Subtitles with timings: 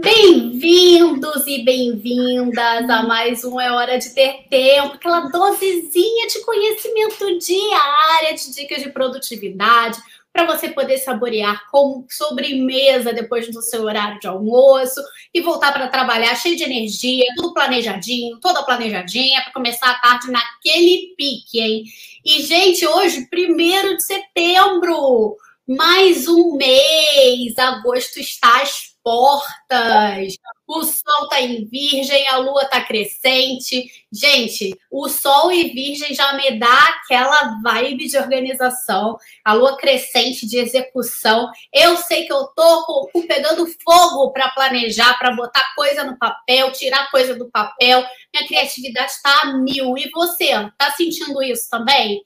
[0.00, 7.36] Bem-vindos e bem-vindas a mais um É Hora de Ter Tempo, aquela dosezinha de conhecimento
[7.40, 9.98] diária, de dicas de produtividade,
[10.32, 15.00] para você poder saborear como sobremesa depois do seu horário de almoço
[15.34, 20.30] e voltar para trabalhar cheio de energia, tudo planejadinho, toda planejadinha, para começar a tarde
[20.30, 21.82] naquele pique, hein?
[22.24, 25.36] E, gente, hoje, primeiro de setembro,
[25.66, 30.34] mais um mês, agosto está às portas.
[30.66, 33.90] O sol está em virgem, a lua está crescente.
[34.12, 40.46] Gente, o sol e virgem já me dá aquela vibe de organização, a lua crescente
[40.46, 41.50] de execução.
[41.72, 47.10] Eu sei que eu tô pegando fogo para planejar, para botar coisa no papel, tirar
[47.10, 48.04] coisa do papel.
[48.34, 49.96] Minha criatividade está a mil.
[49.96, 52.22] E você, tá sentindo isso também?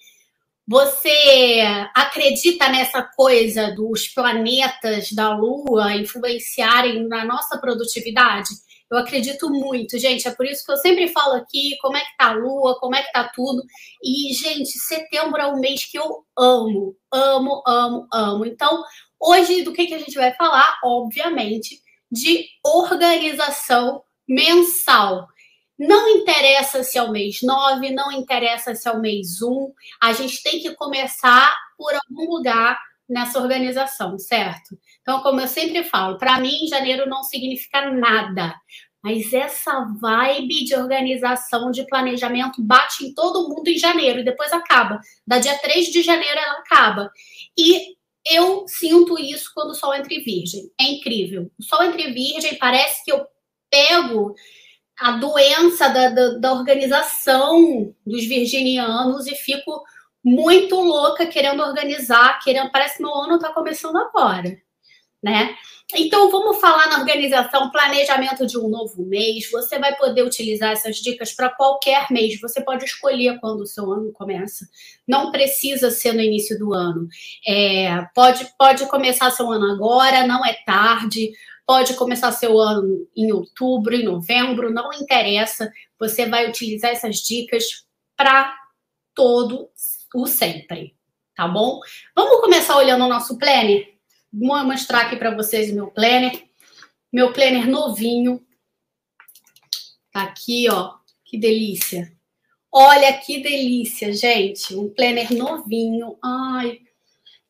[0.73, 1.61] Você
[1.95, 8.49] acredita nessa coisa dos planetas da Lua influenciarem na nossa produtividade?
[8.91, 10.27] Eu acredito muito, gente.
[10.27, 12.97] É por isso que eu sempre falo aqui como é que tá a Lua, como
[12.97, 13.63] é que tá tudo.
[14.03, 18.47] E, gente, setembro é um mês que eu amo, amo, amo, amo.
[18.47, 18.83] Então,
[19.21, 20.79] hoje, do que, que a gente vai falar?
[20.83, 25.29] Obviamente, de organização mensal.
[25.79, 30.13] Não interessa se é o mês 9, não interessa se é o mês 1, a
[30.13, 34.79] gente tem que começar por algum lugar nessa organização, certo?
[35.01, 38.55] Então, como eu sempre falo, para mim, janeiro não significa nada.
[39.03, 44.53] Mas essa vibe de organização, de planejamento, bate em todo mundo em janeiro e depois
[44.53, 45.01] acaba.
[45.27, 47.11] Da dia 3 de janeiro ela acaba.
[47.59, 47.97] E
[48.31, 50.71] eu sinto isso quando o sol entra em virgem.
[50.81, 51.51] É incrível.
[51.59, 53.27] O sol entra em virgem, parece que eu
[53.69, 54.35] pego
[55.03, 59.83] a doença da, da, da organização dos virginianos e fico
[60.25, 62.71] muito louca querendo organizar, querendo.
[62.71, 64.57] Parece que meu ano está começando agora,
[65.23, 65.57] né?
[65.95, 69.51] Então vamos falar na organização, planejamento de um novo mês.
[69.51, 72.41] Você vai poder utilizar essas dicas para qualquer mês.
[72.41, 74.67] Você pode escolher quando o seu ano começa.
[75.07, 77.09] Não precisa ser no início do ano.
[77.47, 81.31] É, pode, pode começar seu ano agora, não é tarde.
[81.67, 85.73] Pode começar seu ano em outubro, em novembro, não interessa.
[85.99, 87.85] Você vai utilizar essas dicas
[88.17, 88.55] para
[89.15, 89.69] todo
[90.15, 90.95] o sempre,
[91.35, 91.81] tá bom?
[92.15, 93.95] Vamos começar olhando o nosso planner?
[94.33, 96.45] Vou mostrar aqui para vocês o meu planner.
[97.13, 98.45] Meu planner novinho.
[100.11, 100.95] Tá aqui, ó.
[101.25, 102.13] Que delícia.
[102.71, 104.75] Olha que delícia, gente.
[104.75, 106.19] Um planner novinho.
[106.23, 106.81] Ai.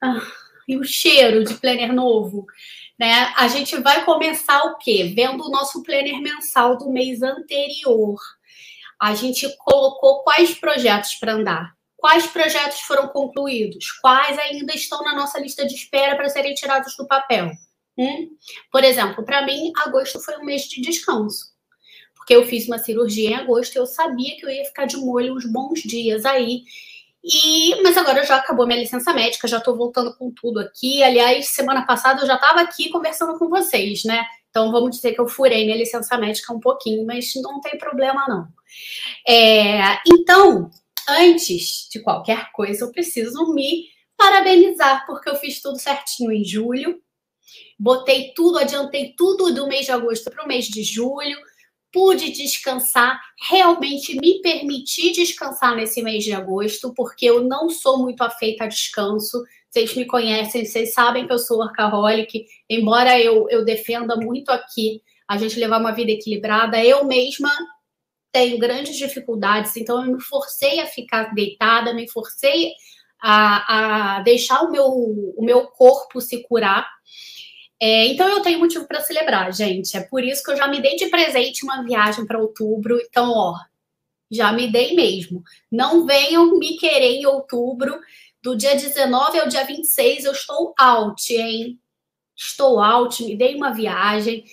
[0.00, 0.20] Ah,
[0.66, 2.46] e o cheiro de planner novo
[3.02, 3.34] né?
[3.36, 5.12] A gente vai começar o quê?
[5.12, 8.16] Vendo o nosso planner mensal do mês anterior.
[8.96, 11.74] A gente colocou quais projetos para andar.
[11.96, 13.90] Quais projetos foram concluídos?
[14.00, 17.50] Quais ainda estão na nossa lista de espera para serem tirados do papel?
[17.98, 18.28] Hum?
[18.70, 21.46] Por exemplo, para mim, agosto foi um mês de descanso.
[22.14, 24.96] Porque eu fiz uma cirurgia em agosto e eu sabia que eu ia ficar de
[24.96, 26.62] molho uns bons dias aí.
[27.24, 31.02] E, mas agora já acabou minha licença médica, já estou voltando com tudo aqui.
[31.02, 34.24] Aliás, semana passada eu já estava aqui conversando com vocês, né?
[34.50, 38.26] Então vamos dizer que eu furei minha licença médica um pouquinho, mas não tem problema
[38.28, 38.48] não.
[39.26, 40.68] É, então,
[41.08, 47.00] antes de qualquer coisa, eu preciso me parabenizar, porque eu fiz tudo certinho em julho.
[47.78, 51.38] Botei tudo, adiantei tudo do mês de agosto para o mês de julho
[51.92, 58.22] pude descansar, realmente me permiti descansar nesse mês de agosto, porque eu não sou muito
[58.22, 59.42] afeita a descanso.
[59.68, 65.02] Vocês me conhecem, vocês sabem que eu sou workaholic, embora eu, eu defenda muito aqui
[65.28, 67.50] a gente levar uma vida equilibrada, eu mesma
[68.32, 72.72] tenho grandes dificuldades, então eu me forcei a ficar deitada, me forcei
[73.20, 76.88] a, a deixar o meu, o meu corpo se curar
[77.84, 79.96] é, então eu tenho motivo para celebrar, gente.
[79.96, 82.96] É por isso que eu já me dei de presente uma viagem para outubro.
[83.00, 83.56] Então, ó,
[84.30, 85.42] já me dei mesmo.
[85.68, 87.98] Não venham me querer em outubro.
[88.40, 91.76] Do dia 19 ao dia 26 eu estou out, hein?
[92.36, 94.44] Estou out, me dei uma viagem,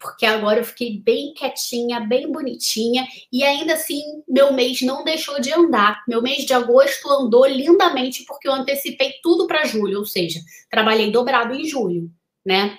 [0.00, 5.40] porque agora eu fiquei bem quietinha, bem bonitinha, e ainda assim meu mês não deixou
[5.40, 6.02] de andar.
[6.08, 11.12] Meu mês de agosto andou lindamente porque eu antecipei tudo para julho, ou seja, trabalhei
[11.12, 12.10] dobrado em julho
[12.44, 12.78] né?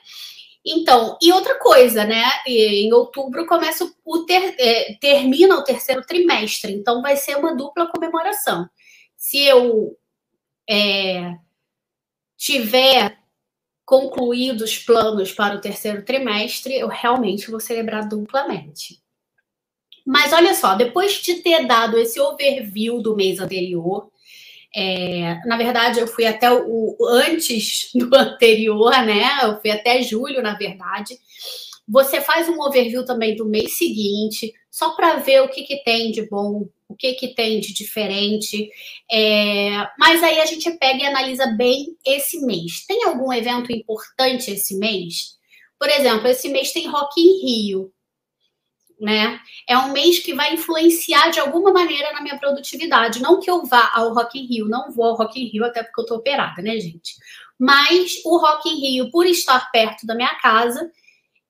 [0.65, 2.23] Então, e outra coisa, né?
[2.47, 7.87] Em outubro começa o ter, é, termina o terceiro trimestre, então vai ser uma dupla
[7.87, 8.67] comemoração.
[9.15, 9.95] Se eu
[10.67, 11.35] é,
[12.35, 13.17] tiver
[13.85, 18.99] concluído os planos para o terceiro trimestre, eu realmente vou celebrar duplamente.
[20.05, 24.11] Mas olha só, depois de ter dado esse overview do mês anterior,
[24.73, 29.39] é, na verdade, eu fui até o, antes do anterior, né?
[29.43, 31.17] Eu fui até julho, na verdade.
[31.87, 36.11] Você faz um overview também do mês seguinte, só para ver o que, que tem
[36.11, 38.69] de bom, o que, que tem de diferente.
[39.11, 42.85] É, mas aí a gente pega e analisa bem esse mês.
[42.87, 45.35] Tem algum evento importante esse mês?
[45.79, 47.94] Por exemplo, esse mês tem Rock in Rio
[48.99, 49.39] né?
[49.67, 53.21] É um mês que vai influenciar de alguma maneira na minha produtividade.
[53.21, 55.83] Não que eu vá ao Rock in Rio, não vou ao Rock in Rio até
[55.83, 57.15] porque eu tô operada, né, gente?
[57.59, 60.89] Mas o Rock in Rio, por estar perto da minha casa,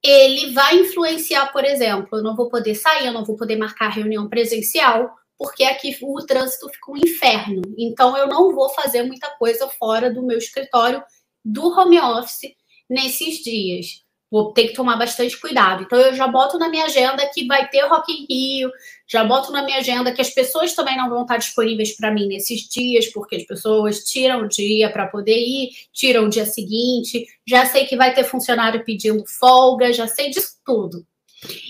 [0.03, 3.89] ele vai influenciar, por exemplo, eu não vou poder sair, eu não vou poder marcar
[3.89, 7.62] reunião presencial, porque aqui o trânsito fica um inferno.
[7.77, 11.03] Então eu não vou fazer muita coisa fora do meu escritório
[11.44, 12.53] do home office
[12.89, 14.05] nesses dias
[14.36, 15.84] vou ter que tomar bastante cuidado.
[15.84, 18.70] Então, eu já boto na minha agenda que vai ter Rock in Rio,
[19.08, 22.28] já boto na minha agenda que as pessoas também não vão estar disponíveis para mim
[22.28, 27.26] nesses dias, porque as pessoas tiram o dia para poder ir, tiram o dia seguinte,
[27.48, 31.06] já sei que vai ter funcionário pedindo folga, já sei disso tudo.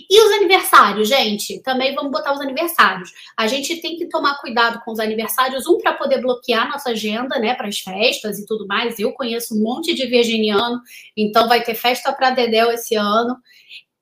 [0.10, 1.62] E os aniversários, gente?
[1.62, 3.12] Também vamos botar os aniversários.
[3.36, 7.40] A gente tem que tomar cuidado com os aniversários, um para poder bloquear nossa agenda,
[7.40, 9.00] né, para as festas e tudo mais.
[9.00, 10.80] Eu conheço um monte de virginiano,
[11.16, 13.36] então vai ter festa para Dedéu esse ano.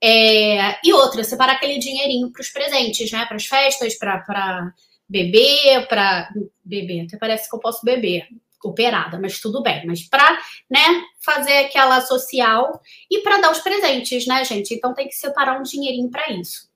[0.01, 0.77] É...
[0.85, 4.73] e outra, separar aquele dinheirinho para os presentes, né, para as festas, para
[5.07, 6.29] beber, para
[6.63, 7.05] beber.
[7.05, 8.27] Até parece que eu posso beber
[8.67, 9.85] operada, mas tudo bem.
[9.85, 10.39] Mas para,
[10.69, 14.73] né, fazer aquela social e para dar os presentes, né, gente?
[14.73, 16.71] Então tem que separar um dinheirinho para isso.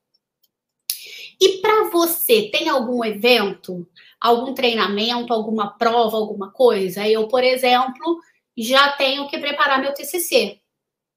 [1.40, 3.88] E para você, tem algum evento,
[4.20, 7.08] algum treinamento, alguma prova, alguma coisa?
[7.08, 8.20] Eu, por exemplo,
[8.58, 10.60] já tenho que preparar meu TCC.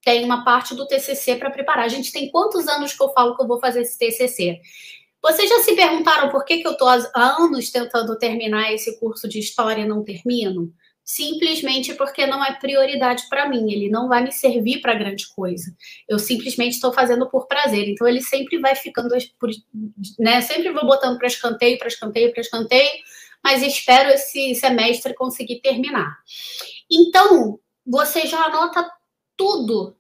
[0.03, 1.85] Tem uma parte do TCC para preparar.
[1.85, 4.61] A gente tem quantos anos que eu falo que eu vou fazer esse TCC?
[5.23, 9.29] Vocês já se perguntaram por que, que eu estou há anos tentando terminar esse curso
[9.29, 10.73] de história e não termino?
[11.05, 15.75] Simplesmente porque não é prioridade para mim, ele não vai me servir para grande coisa.
[16.09, 17.89] Eu simplesmente estou fazendo por prazer.
[17.89, 19.15] Então ele sempre vai ficando,
[20.19, 20.41] né?
[20.41, 22.91] Sempre vou botando para escanteio, para escanteio, para escanteio,
[23.43, 26.17] mas espero esse semestre conseguir terminar.
[26.91, 28.89] Então, você já anota
[29.37, 29.97] tudo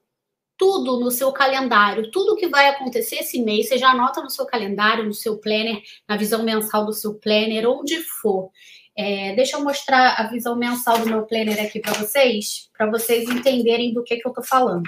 [0.61, 4.45] tudo no seu calendário, tudo que vai acontecer esse mês, você já anota no seu
[4.45, 8.51] calendário, no seu planner, na visão mensal do seu planner, onde for.
[8.95, 13.27] É, deixa eu mostrar a visão mensal do meu planner aqui para vocês, para vocês
[13.31, 14.87] entenderem do que, que eu estou falando.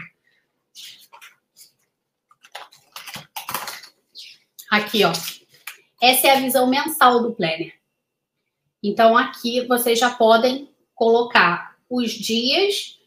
[4.71, 5.13] Aqui, ó.
[6.03, 7.73] Essa é a visão mensal do planner.
[8.83, 12.99] Então, aqui vocês já podem colocar os dias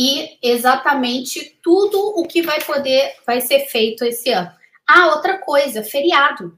[0.00, 4.48] e exatamente tudo o que vai poder, vai ser feito esse ano.
[4.86, 6.54] Ah, outra coisa, feriado.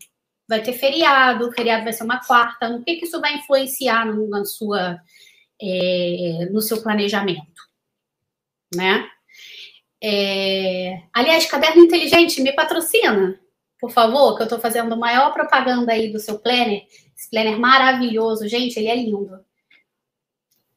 [0.46, 2.68] Vai ter feriado, o feriado vai ser uma quarta.
[2.68, 5.00] No que, que isso vai influenciar no, na sua,
[5.58, 7.62] é, no seu planejamento,
[8.74, 9.08] né?
[10.02, 13.40] É, aliás, caderno inteligente, me patrocina,
[13.80, 16.82] por favor, que eu estou fazendo maior propaganda aí do seu planner.
[17.16, 19.42] Esse planner maravilhoso, gente, ele é lindo.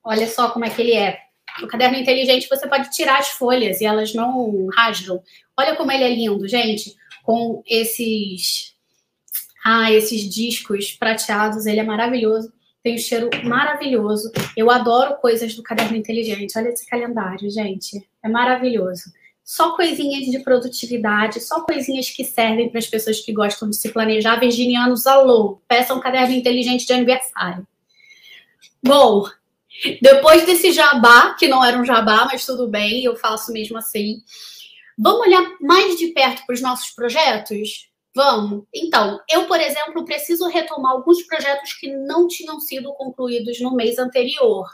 [0.01, 1.22] Olha só como é que ele é.
[1.61, 5.21] O caderno inteligente você pode tirar as folhas e elas não rasgam.
[5.57, 8.73] Olha como ele é lindo, gente, com esses
[9.63, 12.51] ah, esses discos prateados, ele é maravilhoso.
[12.83, 14.29] Tem um cheiro maravilhoso.
[14.57, 16.57] Eu adoro coisas do caderno inteligente.
[16.57, 18.05] Olha esse calendário, gente.
[18.21, 19.03] É maravilhoso.
[19.41, 23.89] Só coisinhas de produtividade, só coisinhas que servem para as pessoas que gostam de se
[23.89, 24.37] planejar.
[24.37, 27.65] Virginianos, alô, peçam um caderno inteligente de aniversário.
[28.81, 29.25] Bom,
[30.01, 34.21] depois desse jabá, que não era um jabá, mas tudo bem, eu faço mesmo assim.
[34.97, 37.89] Vamos olhar mais de perto para os nossos projetos?
[38.15, 38.65] Vamos.
[38.73, 43.97] Então, eu, por exemplo, preciso retomar alguns projetos que não tinham sido concluídos no mês
[43.97, 44.67] anterior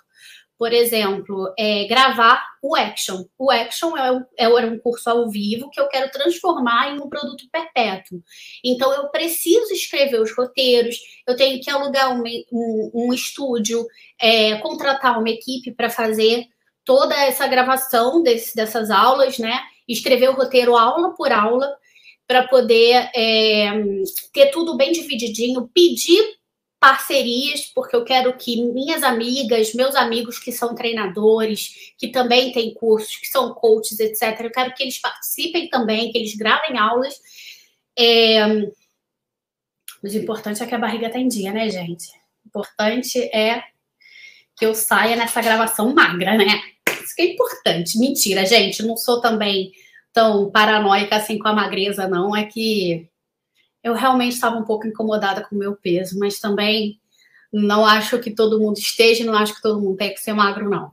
[0.59, 3.23] por exemplo, é, gravar o Action.
[3.37, 7.45] O Action é, é, um curso ao vivo que eu quero transformar em um produto
[7.49, 8.21] perpétuo.
[8.61, 13.87] Então, eu preciso escrever os roteiros, eu tenho que alugar um, um, um estúdio,
[14.21, 16.45] é, contratar uma equipe para fazer
[16.83, 19.61] toda essa gravação desse, dessas aulas, né?
[19.87, 21.73] Escrever o roteiro aula por aula,
[22.27, 23.71] para poder é,
[24.33, 26.38] ter tudo bem divididinho, pedir
[26.79, 32.73] parcerias, porque eu quero que minhas amigas, meus amigos que são treinadores, que também têm
[32.73, 37.19] cursos, que são coaches, etc., eu quero que eles participem também, que eles gravem aulas.
[37.97, 38.45] É...
[40.01, 42.07] Mas o importante é que a barriga tá em dia, né, gente?
[42.45, 43.61] O importante é
[44.55, 46.61] que eu saia nessa gravação magra, né?
[47.03, 47.99] Isso que é importante.
[47.99, 49.71] Mentira, gente, não sou também
[50.13, 52.33] tão paranoica assim com a magreza, não.
[52.35, 53.09] É que
[53.83, 56.99] eu realmente estava um pouco incomodada com o meu peso, mas também
[57.51, 60.69] não acho que todo mundo esteja, não acho que todo mundo tenha que ser magro,
[60.69, 60.91] não.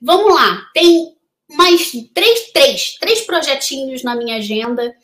[0.00, 1.14] Vamos lá, tem
[1.50, 4.94] mais três, três, três projetinhos na minha agenda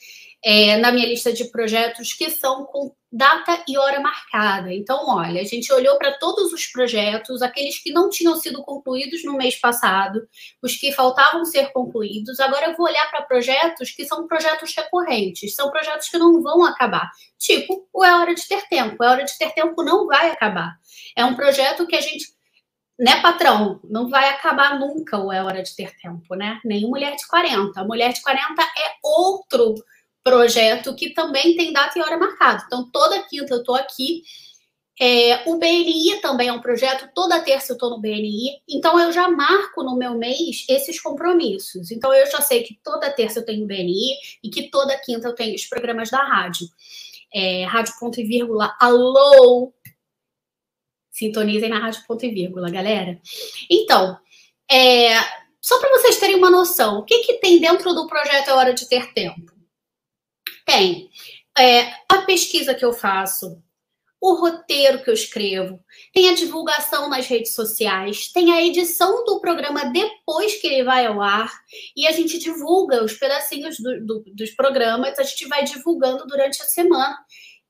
[0.46, 4.72] é, na minha lista de projetos que são com data e hora marcada.
[4.72, 9.24] Então, olha, a gente olhou para todos os projetos, aqueles que não tinham sido concluídos
[9.24, 10.28] no mês passado,
[10.62, 12.38] os que faltavam ser concluídos.
[12.40, 16.62] Agora eu vou olhar para projetos que são projetos recorrentes, são projetos que não vão
[16.64, 17.10] acabar.
[17.38, 19.02] Tipo, o É Hora de Ter Tempo.
[19.02, 20.76] É Hora de Ter Tempo não vai acabar.
[21.16, 22.36] É um projeto que a gente
[22.98, 23.78] né, patrão?
[23.84, 26.60] Não vai acabar nunca o É Hora de Ter Tempo, né?
[26.64, 27.80] Nem Mulher de 40.
[27.80, 29.74] A Mulher de 40 é outro
[30.26, 32.64] projeto que também tem data e hora marcada.
[32.66, 34.24] Então, toda quinta eu estou aqui.
[35.00, 39.12] É, o BNI também é um projeto, toda terça eu estou no BNI, então eu
[39.12, 41.90] já marco no meu mês esses compromissos.
[41.90, 45.34] Então eu já sei que toda terça eu tenho BNI e que toda quinta eu
[45.34, 46.66] tenho os programas da rádio.
[47.32, 49.72] É, rádio ponto e vírgula, alô!
[51.10, 53.20] Sintonizem na rádio ponto e vírgula, galera.
[53.70, 54.18] Então,
[54.70, 55.10] é,
[55.60, 58.72] só para vocês terem uma noção, o que, que tem dentro do projeto É Hora
[58.72, 59.55] de Ter Tempo?
[60.66, 61.08] Tem
[61.56, 63.62] é, a pesquisa que eu faço,
[64.20, 65.78] o roteiro que eu escrevo,
[66.12, 71.06] tem a divulgação nas redes sociais, tem a edição do programa depois que ele vai
[71.06, 71.50] ao ar,
[71.96, 76.60] e a gente divulga os pedacinhos do, do, dos programas, a gente vai divulgando durante
[76.60, 77.16] a semana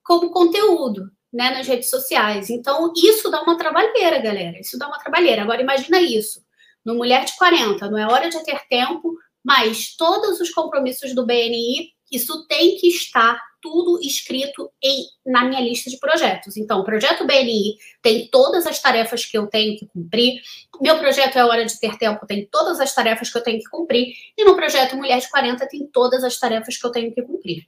[0.03, 1.11] como conteúdo.
[1.33, 2.49] Né, nas redes sociais.
[2.49, 4.59] Então, isso dá uma trabalheira, galera.
[4.59, 5.43] Isso dá uma trabalheira.
[5.43, 6.41] Agora, imagina isso.
[6.83, 9.12] No Mulher de 40, não é hora de ter tempo,
[9.45, 15.60] mas todos os compromissos do BNI isso tem que estar tudo escrito em, na minha
[15.60, 16.56] lista de projetos.
[16.56, 20.40] Então, o projeto BNI tem todas as tarefas que eu tenho que cumprir.
[20.80, 23.68] Meu projeto é Hora de Ter Tempo, tem todas as tarefas que eu tenho que
[23.68, 24.14] cumprir.
[24.36, 27.66] E no projeto Mulher de 40 tem todas as tarefas que eu tenho que cumprir.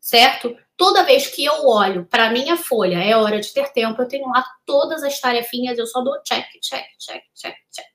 [0.00, 0.56] Certo?
[0.76, 4.28] Toda vez que eu olho para minha folha, é hora de ter tempo, eu tenho
[4.28, 7.89] lá todas as tarefinhas, eu só dou check, check, check, check, check.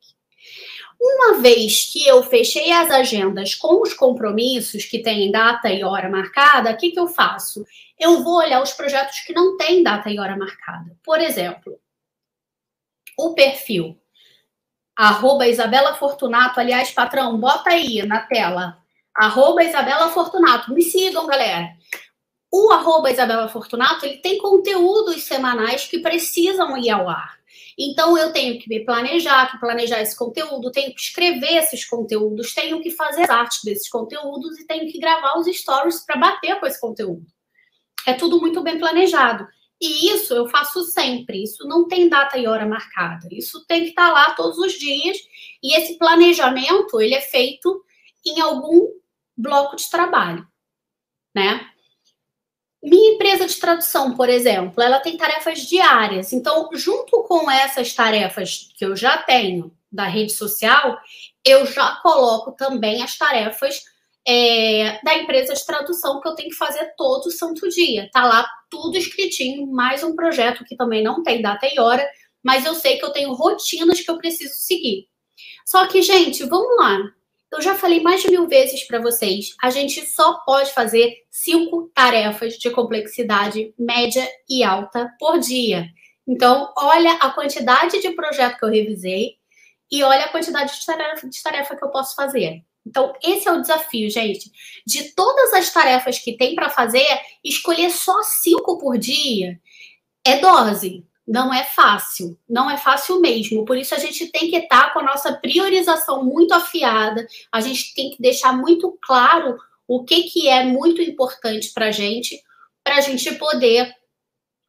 [0.99, 6.09] Uma vez que eu fechei as agendas com os compromissos que têm data e hora
[6.09, 7.65] marcada, o que, que eu faço?
[7.99, 10.97] Eu vou olhar os projetos que não têm data e hora marcada.
[11.03, 11.79] Por exemplo,
[13.17, 13.99] o perfil
[14.95, 18.77] arroba Isabela Fortunato, aliás, patrão, bota aí na tela,
[19.13, 21.69] arroba Isabela Fortunato, me sigam, galera.
[22.51, 27.37] O arroba Isabela Fortunato, ele tem conteúdos semanais que precisam ir ao ar.
[27.77, 32.53] Então, eu tenho que me planejar, que planejar esse conteúdo, tenho que escrever esses conteúdos,
[32.53, 36.65] tenho que fazer arte desses conteúdos e tenho que gravar os stories para bater com
[36.65, 37.25] esse conteúdo.
[38.07, 39.45] É tudo muito bem planejado.
[39.81, 41.43] E isso eu faço sempre.
[41.43, 43.27] Isso não tem data e hora marcada.
[43.31, 45.17] Isso tem que estar tá lá todos os dias.
[45.61, 47.83] E esse planejamento, ele é feito
[48.25, 48.87] em algum
[49.37, 50.47] bloco de trabalho,
[51.35, 51.69] né?
[52.85, 56.31] Minha empresa de tradução, por exemplo, ela tem tarefas diárias.
[56.31, 60.95] Então, junto com essas tarefas que eu já tenho da rede social,
[61.43, 63.81] eu já coloco também as tarefas
[64.27, 68.07] é, da empresa de tradução que eu tenho que fazer todo santo dia.
[68.13, 72.07] Tá lá tudo escritinho, mais um projeto que também não tem data e hora,
[72.43, 75.07] mas eu sei que eu tenho rotinas que eu preciso seguir.
[75.65, 76.99] Só que, gente, vamos lá.
[77.55, 81.89] Eu já falei mais de mil vezes para vocês, a gente só pode fazer cinco
[81.95, 85.87] tarefas de complexidade média e alta por dia.
[86.27, 89.37] Então, olha a quantidade de projeto que eu revisei
[89.89, 92.61] e olha a quantidade de tarefa, de tarefa que eu posso fazer.
[92.85, 94.51] Então, esse é o desafio, gente.
[94.85, 97.07] De todas as tarefas que tem para fazer,
[97.41, 99.57] escolher só cinco por dia
[100.25, 103.65] é dose não é fácil, não é fácil mesmo.
[103.65, 107.93] Por isso a gente tem que estar com a nossa priorização muito afiada, a gente
[107.95, 112.39] tem que deixar muito claro o que, que é muito importante para a gente,
[112.83, 113.93] para a gente poder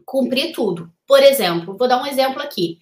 [0.04, 0.90] cumprir tudo.
[1.06, 2.78] Por exemplo, vou dar um exemplo aqui.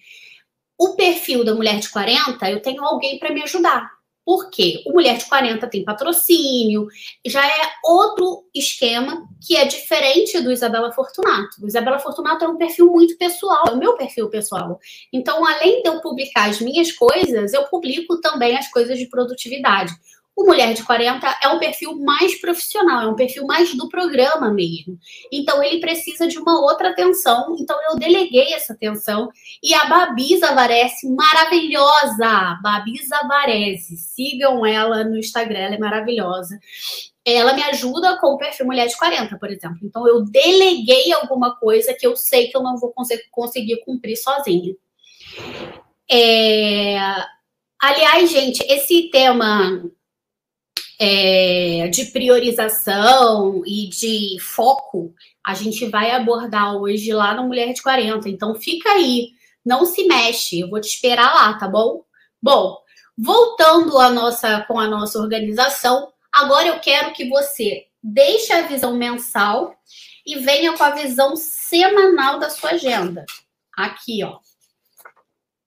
[0.77, 3.94] O perfil da mulher de 40, eu tenho alguém para me ajudar.
[4.25, 4.81] Por quê?
[4.87, 6.87] O Mulher de 40 tem patrocínio,
[7.23, 11.61] já é outro esquema que é diferente do Isabela Fortunato.
[11.61, 14.79] O Isabela Fortunato é um perfil muito pessoal, é o meu perfil pessoal.
[15.13, 19.93] Então, além de eu publicar as minhas coisas, eu publico também as coisas de produtividade.
[20.35, 24.51] O Mulher de 40 é um perfil mais profissional, é um perfil mais do programa
[24.51, 24.99] mesmo.
[25.31, 27.55] Então, ele precisa de uma outra atenção.
[27.57, 29.29] Então, eu deleguei essa atenção.
[29.63, 32.59] E a Babi Zavarese, maravilhosa!
[32.61, 33.95] Babi Zavarese.
[33.95, 36.59] Sigam ela no Instagram, ela é maravilhosa.
[37.23, 39.79] Ela me ajuda com o perfil Mulher de 40, por exemplo.
[39.83, 42.93] Então, eu deleguei alguma coisa que eu sei que eu não vou
[43.31, 44.75] conseguir cumprir sozinha.
[46.11, 46.97] É...
[47.81, 49.81] Aliás, gente, esse tema
[50.99, 55.13] é, de priorização e de foco,
[55.45, 58.29] a gente vai abordar hoje lá no Mulher de 40.
[58.29, 59.31] Então fica aí,
[59.63, 62.03] não se mexe, eu vou te esperar lá, tá bom?
[62.41, 62.77] Bom,
[63.17, 68.95] voltando a nossa com a nossa organização, agora eu quero que você deixe a visão
[68.95, 69.75] mensal
[70.25, 73.25] e venha com a visão semanal da sua agenda.
[73.75, 74.39] Aqui, ó.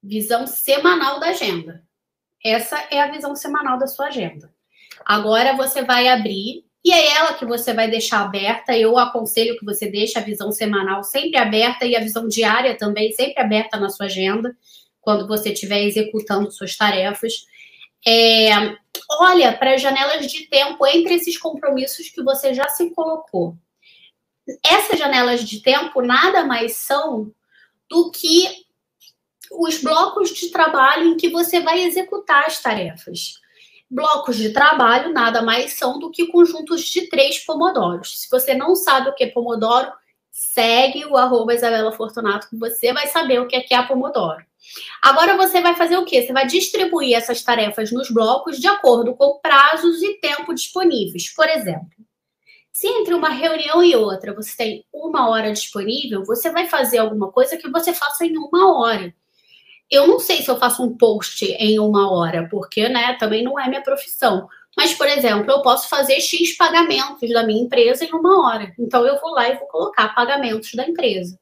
[0.02, 1.85] Visão semanal da agenda.
[2.44, 4.52] Essa é a visão semanal da sua agenda.
[5.05, 8.76] Agora você vai abrir e é ela que você vai deixar aberta.
[8.76, 13.12] Eu aconselho que você deixe a visão semanal sempre aberta e a visão diária também
[13.12, 14.57] sempre aberta na sua agenda,
[15.00, 17.47] quando você estiver executando suas tarefas.
[18.07, 18.50] É,
[19.21, 23.57] olha para as janelas de tempo entre esses compromissos que você já se colocou.
[24.64, 27.33] Essas janelas de tempo nada mais são
[27.88, 28.67] do que
[29.52, 33.40] os blocos de trabalho em que você vai executar as tarefas.
[33.90, 38.21] Blocos de trabalho nada mais são do que conjuntos de três pomodoros.
[38.21, 39.90] Se você não sabe o que é pomodoro,
[40.30, 44.45] segue o arroba Isabela Fortunato que você vai saber o que é, que é pomodoro.
[45.02, 46.23] Agora você vai fazer o quê?
[46.23, 51.33] Você vai distribuir essas tarefas nos blocos de acordo com prazos e tempo disponíveis.
[51.35, 51.88] Por exemplo,
[52.73, 57.33] se entre uma reunião e outra você tem uma hora disponível, você vai fazer alguma
[57.33, 59.14] coisa que você faça em uma hora.
[59.90, 63.59] Eu não sei se eu faço um post em uma hora, porque, né, também não
[63.59, 64.49] é minha profissão.
[64.76, 68.73] Mas, por exemplo, eu posso fazer X pagamentos da minha empresa em uma hora.
[68.78, 71.38] Então, eu vou lá e vou colocar pagamentos da empresa.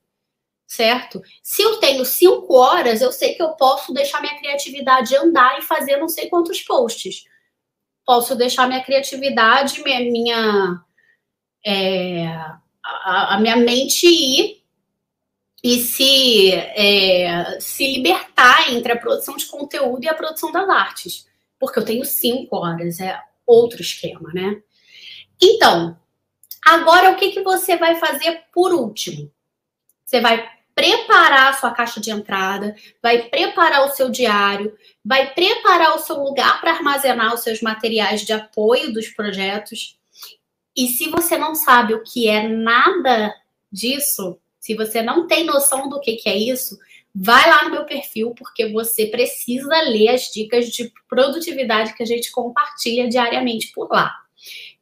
[0.67, 1.23] Certo?
[1.43, 5.63] Se eu tenho cinco horas, eu sei que eu posso deixar minha criatividade andar e
[5.63, 7.25] fazer não sei quantos posts.
[8.05, 10.81] Posso deixar minha criatividade, minha, minha
[11.65, 12.27] é,
[12.85, 14.56] a, a minha mente ir
[15.67, 21.27] e se, é, se libertar entre a produção de conteúdo e a produção das artes.
[21.59, 24.63] Porque eu tenho cinco horas, é outro esquema, né?
[25.43, 25.99] Então,
[26.65, 29.29] agora o que, que você vai fazer por último?
[30.05, 34.73] Você vai preparar a sua caixa de entrada, vai preparar o seu diário,
[35.05, 39.99] vai preparar o seu lugar para armazenar os seus materiais de apoio dos projetos.
[40.77, 43.35] E se você não sabe o que é nada
[43.73, 46.77] disso, se você não tem noção do que, que é isso,
[47.15, 52.07] vai lá no meu perfil, porque você precisa ler as dicas de produtividade que a
[52.07, 54.13] gente compartilha diariamente por lá.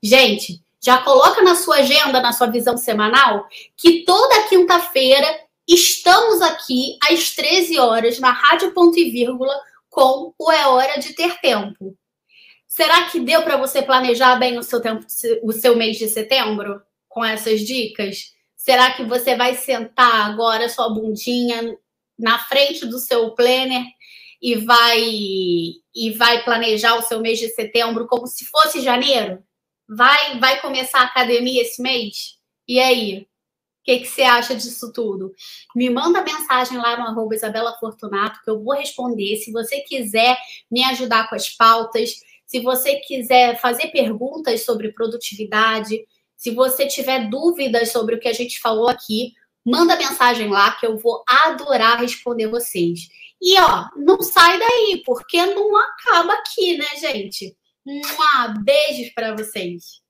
[0.03, 5.27] Gente, já coloca na sua agenda, na sua visão semanal, que toda quinta-feira
[5.69, 9.55] estamos aqui às 13 horas na Rádio Ponto e Vírgula
[9.91, 11.95] com o É Hora de Ter Tempo.
[12.67, 15.05] Será que deu para você planejar bem o seu tempo,
[15.43, 18.34] o seu mês de setembro com essas dicas?
[18.65, 21.77] Será que você vai sentar agora sua bundinha
[22.19, 23.85] na frente do seu planner
[24.41, 25.03] e vai
[25.95, 29.45] e vai planejar o seu mês de setembro como se fosse janeiro?
[29.87, 32.39] Vai vai começar a academia esse mês?
[32.67, 33.19] E aí?
[33.19, 35.35] O que, que você acha disso tudo?
[35.77, 39.37] Me manda mensagem lá no arroba Isabela Fortunato, que eu vou responder.
[39.37, 40.39] Se você quiser
[40.71, 42.15] me ajudar com as pautas,
[42.47, 46.03] se você quiser fazer perguntas sobre produtividade,
[46.37, 49.33] se você tiver dúvidas sobre o que a gente falou aqui,
[49.65, 53.09] manda mensagem lá que eu vou adorar responder vocês.
[53.41, 57.57] E ó, não sai daí, porque não acaba aqui, né, gente?
[57.87, 58.01] Um
[58.63, 60.03] beijos para vocês.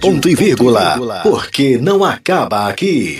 [0.00, 3.16] Ponto e vírgula, porque não acaba aqui.